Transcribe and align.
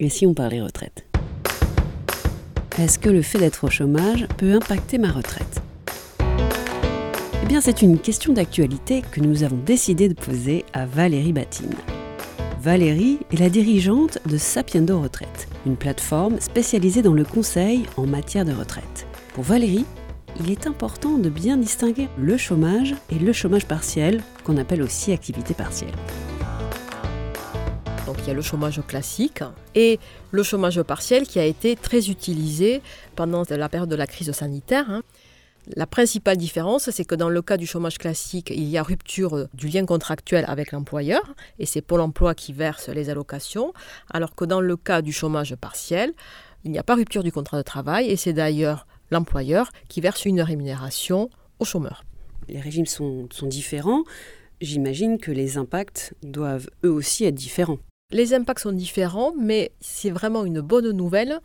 Et 0.00 0.10
si 0.10 0.26
on 0.26 0.34
parlait 0.34 0.62
retraite? 0.62 1.04
Est-ce 2.78 3.00
que 3.00 3.10
le 3.10 3.20
fait 3.20 3.38
d'être 3.38 3.64
au 3.64 3.68
chômage 3.68 4.28
peut 4.36 4.54
impacter 4.54 4.96
ma 4.96 5.10
retraite? 5.10 5.60
Eh 7.42 7.46
bien, 7.48 7.60
c'est 7.60 7.82
une 7.82 7.98
question 7.98 8.32
d'actualité 8.32 9.02
que 9.10 9.20
nous 9.20 9.42
avons 9.42 9.56
décidé 9.56 10.08
de 10.08 10.14
poser 10.14 10.64
à 10.72 10.86
Valérie 10.86 11.32
Batine. 11.32 11.74
Valérie 12.60 13.18
est 13.32 13.40
la 13.40 13.50
dirigeante 13.50 14.20
de 14.24 14.36
Sapiendo 14.36 15.00
Retraite, 15.00 15.48
une 15.66 15.76
plateforme 15.76 16.38
spécialisée 16.38 17.02
dans 17.02 17.14
le 17.14 17.24
conseil 17.24 17.82
en 17.96 18.06
matière 18.06 18.44
de 18.44 18.52
retraite. 18.52 19.08
Pour 19.34 19.42
Valérie, 19.42 19.84
il 20.38 20.52
est 20.52 20.68
important 20.68 21.18
de 21.18 21.28
bien 21.28 21.56
distinguer 21.56 22.06
le 22.16 22.36
chômage 22.36 22.94
et 23.10 23.18
le 23.18 23.32
chômage 23.32 23.66
partiel, 23.66 24.22
qu'on 24.44 24.58
appelle 24.58 24.82
aussi 24.82 25.10
activité 25.10 25.54
partielle. 25.54 25.90
Donc 28.08 28.16
il 28.22 28.28
y 28.28 28.30
a 28.30 28.34
le 28.34 28.40
chômage 28.40 28.80
classique 28.86 29.42
et 29.74 30.00
le 30.30 30.42
chômage 30.42 30.80
partiel 30.80 31.26
qui 31.26 31.38
a 31.38 31.44
été 31.44 31.76
très 31.76 32.08
utilisé 32.08 32.80
pendant 33.16 33.42
la 33.50 33.68
période 33.68 33.90
de 33.90 33.96
la 33.96 34.06
crise 34.06 34.32
sanitaire. 34.32 34.86
Hein. 34.88 35.02
La 35.76 35.86
principale 35.86 36.38
différence, 36.38 36.88
c'est 36.88 37.04
que 37.04 37.14
dans 37.14 37.28
le 37.28 37.42
cas 37.42 37.58
du 37.58 37.66
chômage 37.66 37.98
classique, 37.98 38.48
il 38.48 38.64
y 38.64 38.78
a 38.78 38.82
rupture 38.82 39.46
du 39.52 39.68
lien 39.68 39.84
contractuel 39.84 40.46
avec 40.48 40.72
l'employeur 40.72 41.34
et 41.58 41.66
c'est 41.66 41.82
Pôle 41.82 42.00
emploi 42.00 42.34
qui 42.34 42.54
verse 42.54 42.88
les 42.88 43.10
allocations, 43.10 43.74
alors 44.10 44.34
que 44.34 44.46
dans 44.46 44.62
le 44.62 44.78
cas 44.78 45.02
du 45.02 45.12
chômage 45.12 45.54
partiel, 45.56 46.14
il 46.64 46.70
n'y 46.70 46.78
a 46.78 46.82
pas 46.82 46.94
rupture 46.94 47.22
du 47.22 47.30
contrat 47.30 47.58
de 47.58 47.62
travail 47.62 48.08
et 48.08 48.16
c'est 48.16 48.32
d'ailleurs 48.32 48.86
l'employeur 49.10 49.70
qui 49.90 50.00
verse 50.00 50.24
une 50.24 50.40
rémunération 50.40 51.28
aux 51.58 51.66
chômeurs. 51.66 52.04
Les 52.48 52.60
régimes 52.60 52.86
sont, 52.86 53.28
sont 53.30 53.48
différents. 53.48 54.04
J'imagine 54.62 55.18
que 55.18 55.30
les 55.30 55.58
impacts 55.58 56.14
doivent 56.22 56.70
eux 56.86 56.90
aussi 56.90 57.26
être 57.26 57.34
différents. 57.34 57.78
Les 58.10 58.32
impacts 58.32 58.62
sont 58.62 58.72
différents, 58.72 59.34
mais 59.38 59.70
c'est 59.80 60.08
vraiment 60.08 60.46
une 60.46 60.62
bonne 60.62 60.92
nouvelle. 60.92 61.40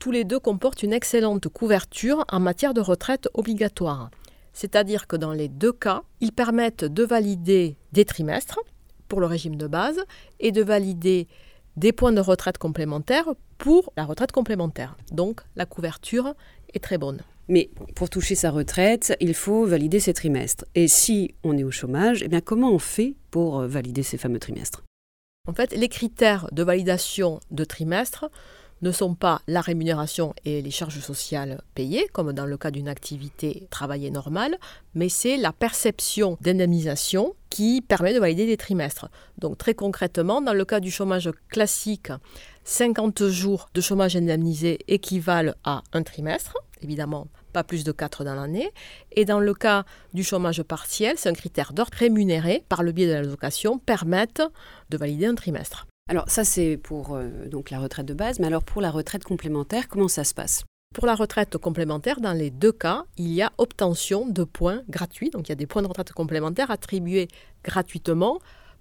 Tous 0.00 0.10
les 0.10 0.24
deux 0.24 0.40
comportent 0.40 0.82
une 0.82 0.92
excellente 0.92 1.46
couverture 1.46 2.24
en 2.32 2.40
matière 2.40 2.74
de 2.74 2.80
retraite 2.80 3.28
obligatoire. 3.34 4.10
C'est-à-dire 4.52 5.06
que 5.06 5.14
dans 5.14 5.32
les 5.32 5.46
deux 5.46 5.70
cas, 5.70 6.02
ils 6.20 6.32
permettent 6.32 6.84
de 6.84 7.04
valider 7.04 7.76
des 7.92 8.04
trimestres 8.04 8.58
pour 9.06 9.20
le 9.20 9.26
régime 9.26 9.54
de 9.54 9.68
base 9.68 10.00
et 10.40 10.50
de 10.50 10.60
valider 10.60 11.28
des 11.76 11.92
points 11.92 12.10
de 12.10 12.20
retraite 12.20 12.58
complémentaires 12.58 13.28
pour 13.56 13.92
la 13.96 14.04
retraite 14.04 14.32
complémentaire. 14.32 14.96
Donc 15.12 15.42
la 15.54 15.66
couverture 15.66 16.34
est 16.74 16.82
très 16.82 16.98
bonne. 16.98 17.20
Mais 17.46 17.70
pour 17.94 18.10
toucher 18.10 18.34
sa 18.34 18.50
retraite, 18.50 19.16
il 19.20 19.34
faut 19.34 19.66
valider 19.66 20.00
ses 20.00 20.14
trimestres. 20.14 20.64
Et 20.74 20.88
si 20.88 21.36
on 21.44 21.56
est 21.56 21.62
au 21.62 21.70
chômage, 21.70 22.24
eh 22.24 22.28
bien 22.28 22.40
comment 22.40 22.72
on 22.72 22.80
fait 22.80 23.14
pour 23.30 23.60
valider 23.60 24.02
ces 24.02 24.18
fameux 24.18 24.40
trimestres? 24.40 24.82
En 25.48 25.54
fait, 25.54 25.72
les 25.72 25.88
critères 25.88 26.46
de 26.52 26.62
validation 26.62 27.40
de 27.50 27.64
trimestre 27.64 28.30
ne 28.82 28.92
sont 28.92 29.14
pas 29.14 29.40
la 29.48 29.62
rémunération 29.62 30.34
et 30.44 30.60
les 30.60 30.70
charges 30.70 31.00
sociales 31.00 31.62
payées, 31.74 32.06
comme 32.12 32.34
dans 32.34 32.44
le 32.44 32.58
cas 32.58 32.70
d'une 32.70 32.86
activité 32.86 33.66
travaillée 33.70 34.10
normale, 34.10 34.56
mais 34.94 35.08
c'est 35.08 35.38
la 35.38 35.52
perception 35.52 36.36
d'indemnisation 36.42 37.34
qui 37.48 37.80
permet 37.80 38.12
de 38.12 38.20
valider 38.20 38.46
des 38.46 38.58
trimestres. 38.58 39.08
Donc 39.38 39.56
très 39.56 39.74
concrètement, 39.74 40.42
dans 40.42 40.52
le 40.52 40.66
cas 40.66 40.80
du 40.80 40.90
chômage 40.90 41.30
classique, 41.48 42.12
50 42.64 43.28
jours 43.28 43.70
de 43.72 43.80
chômage 43.80 44.16
indemnisé 44.16 44.78
équivalent 44.86 45.54
à 45.64 45.82
un 45.94 46.02
trimestre, 46.02 46.58
évidemment 46.82 47.28
pas 47.52 47.64
plus 47.64 47.84
de 47.84 47.92
4 47.92 48.24
dans 48.24 48.34
l'année. 48.34 48.70
Et 49.12 49.24
dans 49.24 49.40
le 49.40 49.54
cas 49.54 49.84
du 50.14 50.22
chômage 50.22 50.62
partiel, 50.62 51.16
c'est 51.18 51.28
un 51.28 51.34
critère 51.34 51.72
d'ordre 51.72 51.96
rémunéré 51.96 52.64
par 52.68 52.82
le 52.82 52.92
biais 52.92 53.06
de 53.06 53.12
l'allocation 53.12 53.78
permettent 53.78 54.42
de 54.90 54.96
valider 54.96 55.26
un 55.26 55.34
trimestre. 55.34 55.86
Alors 56.08 56.28
ça 56.28 56.44
c'est 56.44 56.78
pour 56.78 57.14
euh, 57.14 57.46
donc 57.48 57.70
la 57.70 57.80
retraite 57.80 58.06
de 58.06 58.14
base, 58.14 58.40
mais 58.40 58.46
alors 58.46 58.62
pour 58.62 58.80
la 58.80 58.90
retraite 58.90 59.24
complémentaire, 59.24 59.88
comment 59.88 60.08
ça 60.08 60.24
se 60.24 60.34
passe? 60.34 60.64
Pour 60.94 61.06
la 61.06 61.14
retraite 61.14 61.58
complémentaire, 61.58 62.20
dans 62.20 62.32
les 62.32 62.50
deux 62.50 62.72
cas, 62.72 63.04
il 63.18 63.28
y 63.28 63.42
a 63.42 63.52
obtention 63.58 64.26
de 64.26 64.42
points 64.42 64.82
gratuits. 64.88 65.28
Donc 65.28 65.48
il 65.48 65.50
y 65.50 65.52
a 65.52 65.56
des 65.56 65.66
points 65.66 65.82
de 65.82 65.86
retraite 65.86 66.12
complémentaires 66.12 66.70
attribués 66.70 67.28
gratuitement 67.62 68.38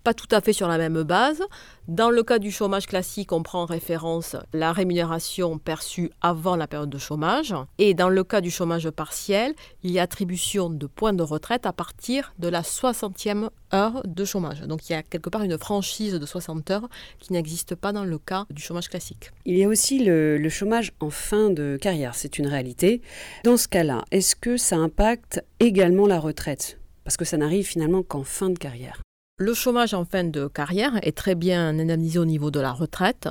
pas 0.08 0.14
tout 0.14 0.34
à 0.34 0.40
fait 0.40 0.54
sur 0.54 0.70
la 0.70 0.78
même 0.78 1.04
base. 1.04 1.44
Dans 1.90 2.10
le 2.10 2.24
cas 2.24 2.40
du 2.40 2.50
chômage 2.50 2.88
classique, 2.88 3.34
on 3.34 3.44
prend 3.44 3.64
en 3.64 3.66
référence 3.66 4.38
la 4.54 4.72
rémunération 4.72 5.58
perçue 5.58 6.12
avant 6.22 6.56
la 6.56 6.66
période 6.66 6.90
de 6.90 6.98
chômage. 6.98 7.54
Et 7.78 7.94
dans 7.94 8.08
le 8.08 8.24
cas 8.24 8.40
du 8.40 8.50
chômage 8.50 8.90
partiel, 8.90 9.54
il 9.84 9.92
y 9.92 10.00
a 10.00 10.04
attribution 10.04 10.70
de 10.70 10.88
points 10.88 11.12
de 11.12 11.24
retraite 11.24 11.66
à 11.66 11.74
partir 11.74 12.34
de 12.40 12.48
la 12.48 12.62
60e 12.62 13.50
heure 13.74 14.02
de 14.06 14.24
chômage. 14.24 14.62
Donc 14.62 14.90
il 14.90 14.94
y 14.94 14.96
a 14.96 15.04
quelque 15.04 15.30
part 15.30 15.44
une 15.44 15.58
franchise 15.58 16.14
de 16.14 16.26
60 16.26 16.72
heures 16.72 16.88
qui 17.20 17.34
n'existe 17.34 17.76
pas 17.76 17.92
dans 17.92 18.06
le 18.06 18.18
cas 18.18 18.46
du 18.50 18.62
chômage 18.62 18.88
classique. 18.88 19.32
Il 19.44 19.58
y 19.58 19.66
a 19.66 19.68
aussi 19.68 20.06
le, 20.06 20.38
le 20.38 20.50
chômage 20.50 20.94
en 21.02 21.10
fin 21.10 21.50
de 21.50 21.78
carrière, 21.82 22.16
c'est 22.16 22.40
une 22.40 22.48
réalité. 22.48 23.02
Dans 23.44 23.58
ce 23.58 23.68
cas-là, 23.68 24.06
est-ce 24.12 24.38
que 24.38 24.56
ça 24.56 24.78
impacte 24.78 25.44
également 25.60 26.08
la 26.08 26.22
retraite? 26.22 26.80
Parce 27.04 27.18
que 27.18 27.26
ça 27.26 27.36
n'arrive 27.36 27.66
finalement 27.66 28.04
qu'en 28.04 28.24
fin 28.24 28.50
de 28.50 28.58
carrière. 28.58 29.02
Le 29.40 29.54
chômage 29.54 29.94
en 29.94 30.04
fin 30.04 30.24
de 30.24 30.48
carrière 30.48 30.98
est 31.04 31.16
très 31.16 31.36
bien 31.36 31.78
indemnisé 31.78 32.18
au 32.18 32.26
niveau 32.26 32.50
de 32.50 32.60
la 32.60 32.72
retraite, 32.72 33.30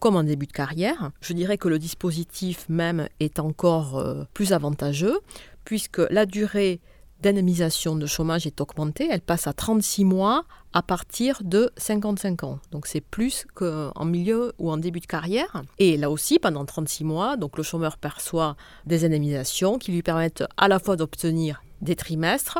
comme 0.00 0.14
en 0.14 0.22
début 0.22 0.44
de 0.44 0.52
carrière. 0.52 1.12
Je 1.22 1.32
dirais 1.32 1.56
que 1.56 1.68
le 1.68 1.78
dispositif 1.78 2.68
même 2.68 3.08
est 3.20 3.38
encore 3.38 3.96
euh, 3.96 4.24
plus 4.34 4.52
avantageux, 4.52 5.18
puisque 5.64 6.02
la 6.10 6.26
durée 6.26 6.78
d'indemnisation 7.22 7.96
de 7.96 8.04
chômage 8.04 8.46
est 8.46 8.60
augmentée. 8.60 9.08
Elle 9.10 9.22
passe 9.22 9.46
à 9.46 9.54
36 9.54 10.04
mois 10.04 10.44
à 10.74 10.82
partir 10.82 11.40
de 11.42 11.70
55 11.78 12.44
ans. 12.44 12.58
Donc 12.70 12.86
c'est 12.86 13.00
plus 13.00 13.46
qu'en 13.54 14.04
milieu 14.04 14.52
ou 14.58 14.70
en 14.70 14.76
début 14.76 15.00
de 15.00 15.06
carrière. 15.06 15.62
Et 15.78 15.96
là 15.96 16.10
aussi, 16.10 16.38
pendant 16.38 16.66
36 16.66 17.04
mois, 17.04 17.38
donc 17.38 17.56
le 17.56 17.62
chômeur 17.62 17.96
perçoit 17.96 18.56
des 18.84 19.06
indemnisations 19.06 19.78
qui 19.78 19.92
lui 19.92 20.02
permettent 20.02 20.44
à 20.58 20.68
la 20.68 20.78
fois 20.78 20.96
d'obtenir 20.96 21.62
des 21.80 21.96
trimestres 21.96 22.58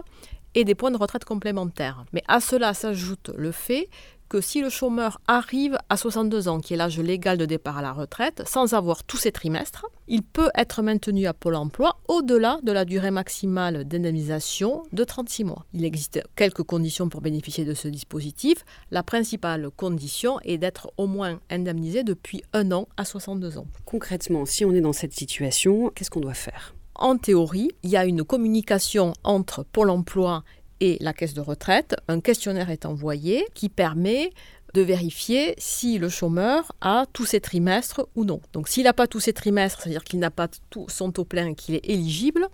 et 0.57 0.65
des 0.65 0.75
points 0.75 0.91
de 0.91 0.97
retraite 0.97 1.25
complémentaires. 1.25 2.05
Mais 2.13 2.25
à 2.27 2.41
cela 2.41 2.75
s'ajoute 2.75 3.31
le 3.37 3.53
fait 3.53 3.89
que 4.29 4.41
si 4.41 4.61
le 4.61 4.71
chômeur 4.71 5.21
arrive 5.29 5.79
à 5.89 5.97
62 5.97 6.49
ans, 6.49 6.59
qui 6.59 6.75
est 6.75 6.77
l'âge 6.77 6.99
légal 6.99 7.39
de 7.39 7.45
départ 7.45 7.79
à 7.79 7.83
la 7.83 7.93
retraite, 7.93 8.43
sans 8.47 8.75
avoir 8.75 9.05
tous 9.05 9.19
ses 9.19 9.31
trimestres, 9.31 9.87
il 10.09 10.23
peut 10.23 10.51
être 10.57 10.83
maintenu 10.83 11.27
à 11.27 11.35
Pôle 11.35 11.55
emploi 11.55 11.99
au-delà 12.09 12.59
de 12.63 12.73
la 12.73 12.85
durée 12.85 13.11
maximale 13.11 13.85
d'indemnisation 13.85 14.83
de 14.93 15.05
36 15.05 15.45
mois. 15.45 15.67
Il 15.75 15.85
existe 15.85 16.23
quelques 16.35 16.63
conditions 16.63 17.09
pour 17.09 17.21
bénéficier 17.21 17.65
de 17.65 17.75
ce 17.75 17.89
dispositif. 17.89 18.65
La 18.91 19.03
principale 19.03 19.71
condition 19.77 20.41
est 20.41 20.59
d'être 20.59 20.91
au 20.97 21.07
moins 21.07 21.39
indemnisé 21.51 22.03
depuis 22.03 22.43
un 22.53 22.73
an 22.73 22.89
à 22.97 23.05
62 23.05 23.59
ans. 23.59 23.67
Concrètement, 23.85 24.45
si 24.47 24.65
on 24.65 24.73
est 24.73 24.81
dans 24.81 24.93
cette 24.93 25.15
situation, 25.15 25.91
qu'est-ce 25.95 26.11
qu'on 26.11 26.21
doit 26.21 26.35
faire? 26.35 26.76
En 26.99 27.17
théorie, 27.17 27.71
il 27.83 27.91
y 27.91 27.97
a 27.97 28.05
une 28.05 28.25
communication 28.25 29.13
entre 29.25 29.65
Pôle 29.65 29.91
emploi 29.91 30.45
et 30.81 30.99
la 31.01 31.13
caisse 31.13 31.35
de 31.35 31.41
retraite. 31.41 31.97
Un 32.09 32.21
questionnaire 32.21 32.71
est 32.71 32.87
envoyé 32.87 33.47
qui 33.55 33.69
permet 33.69 34.31
de 34.75 34.83
vérifier 34.83 35.55
si 35.59 35.99
le 35.99 36.09
chômeur 36.09 36.73
a 36.81 37.07
tous 37.13 37.25
ses 37.25 37.41
trimestres 37.41 38.07
ou 38.15 38.25
non. 38.25 38.41
Donc 38.53 38.69
s'il 38.69 38.85
n'a 38.85 38.93
pas 38.93 39.07
tous 39.07 39.21
ses 39.21 39.33
trimestres, 39.33 39.83
c'est-à-dire 39.83 40.05
qu'il 40.05 40.19
n'a 40.19 40.31
pas 40.31 40.49
tout 40.71 40.87
son 40.89 41.13
taux 41.13 41.25
plein 41.25 41.49
et 41.49 41.55
qu'il 41.55 41.75
est 41.75 41.89
éligible 41.89 42.49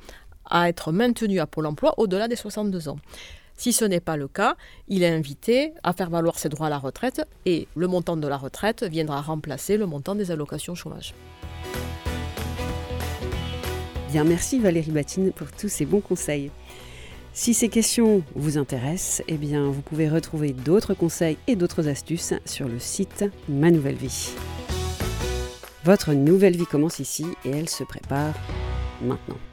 à 0.45 0.69
être 0.69 0.93
maintenu 0.93 1.41
à 1.41 1.47
Pôle 1.47 1.67
emploi 1.67 1.95
au-delà 1.99 2.29
des 2.29 2.37
62 2.37 2.89
ans. 2.89 2.99
Si 3.57 3.73
ce 3.73 3.85
n'est 3.85 4.01
pas 4.01 4.17
le 4.17 4.29
cas, 4.29 4.57
il 4.89 5.03
est 5.03 5.09
invité 5.09 5.73
à 5.83 5.93
faire 5.93 6.11
valoir 6.11 6.39
ses 6.39 6.49
droits 6.49 6.69
à 6.69 6.71
la 6.71 6.79
retraite 6.79 7.23
et 7.45 7.69
le 7.75 7.87
montant 7.87 8.17
de 8.17 8.27
la 8.27 8.37
retraite 8.37 8.83
viendra 8.85 9.21
remplacer 9.21 9.77
le 9.77 9.87
montant 9.87 10.15
des 10.15 10.31
allocations 10.31 10.75
chômage 10.75 11.15
merci 14.25 14.59
Valérie 14.59 14.91
Batine 14.91 15.33
pour 15.33 15.51
tous 15.51 15.69
ces 15.69 15.87
bons 15.87 16.01
conseils. 16.01 16.51
Si 17.33 17.55
ces 17.55 17.71
questions 17.71 18.23
vous 18.35 18.59
intéressent, 18.59 19.25
eh 19.27 19.37
vous 19.37 19.81
pouvez 19.81 20.09
retrouver 20.09 20.53
d'autres 20.53 20.93
conseils 20.93 21.39
et 21.47 21.57
d'autres 21.57 21.89
astuces 21.89 22.35
sur 22.45 22.69
le 22.69 22.79
site 22.79 23.25
Ma 23.49 23.71
Nouvelle 23.71 23.97
Vie. 23.97 24.31
Votre 25.85 26.13
nouvelle 26.13 26.57
vie 26.57 26.67
commence 26.67 26.99
ici 26.99 27.27
et 27.45 27.51
elle 27.51 27.69
se 27.69 27.85
prépare 27.85 28.35
maintenant. 29.01 29.52